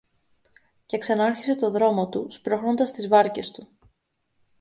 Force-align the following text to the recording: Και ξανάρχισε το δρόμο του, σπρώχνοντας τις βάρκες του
Και 0.85 0.97
ξανάρχισε 0.97 1.55
το 1.55 1.69
δρόμο 1.71 2.09
του, 2.09 2.27
σπρώχνοντας 2.31 2.91
τις 2.91 3.07
βάρκες 3.07 3.51
του 3.51 3.67